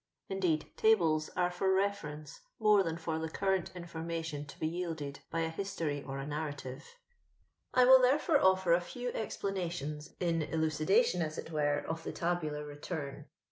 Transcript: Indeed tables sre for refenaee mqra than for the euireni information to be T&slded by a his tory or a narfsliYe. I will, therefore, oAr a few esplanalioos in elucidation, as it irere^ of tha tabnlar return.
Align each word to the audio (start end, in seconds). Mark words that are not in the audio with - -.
Indeed 0.29 0.71
tables 0.77 1.29
sre 1.37 1.51
for 1.53 1.69
refenaee 1.75 2.39
mqra 2.59 2.83
than 2.83 2.97
for 2.97 3.19
the 3.19 3.27
euireni 3.29 3.71
information 3.75 4.45
to 4.47 4.59
be 4.59 4.67
T&slded 4.71 5.17
by 5.29 5.41
a 5.41 5.49
his 5.49 5.75
tory 5.75 6.01
or 6.01 6.17
a 6.17 6.25
narfsliYe. 6.25 6.81
I 7.75 7.85
will, 7.85 8.01
therefore, 8.01 8.39
oAr 8.39 8.75
a 8.75 8.81
few 8.81 9.11
esplanalioos 9.11 10.15
in 10.19 10.41
elucidation, 10.41 11.21
as 11.21 11.37
it 11.37 11.51
irere^ 11.51 11.85
of 11.85 12.03
tha 12.03 12.13
tabnlar 12.13 12.67
return. 12.67 13.27